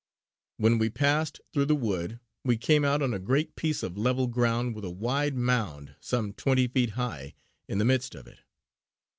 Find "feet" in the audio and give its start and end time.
6.67-6.89